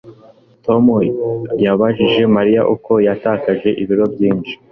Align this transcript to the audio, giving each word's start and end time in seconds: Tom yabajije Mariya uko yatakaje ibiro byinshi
Tom 0.65 0.85
yabajije 1.65 2.21
Mariya 2.35 2.61
uko 2.73 2.91
yatakaje 3.07 3.69
ibiro 3.83 4.05
byinshi 4.13 4.53